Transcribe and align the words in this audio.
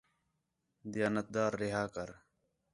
دیانت 0.91 1.27
دار 1.35 1.51
رِیہا 1.59 1.85
کر 1.93 2.09